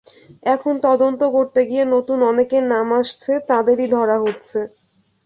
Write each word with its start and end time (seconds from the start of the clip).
এখন 0.45 0.73
তদন্ত 0.85 1.21
করতে 1.35 1.61
গিয়ে 1.69 1.83
নতুন 1.95 2.19
অনেকের 2.31 2.63
নাম 2.73 2.87
আসছে, 2.99 3.31
তাদেরই 3.49 3.87
ধরা 3.95 4.17
হচ্ছে। 4.19 4.59